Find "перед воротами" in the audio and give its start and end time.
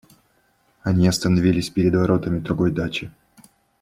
1.69-2.39